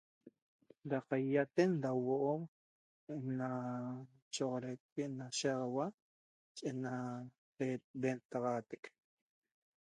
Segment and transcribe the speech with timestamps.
[0.89, 2.33] Da caiaten da huoo
[3.37, 3.49] na
[4.33, 6.01] caichoxoren ena shiaxauapi
[6.69, 6.93] ena
[8.01, 8.83] dentaxateq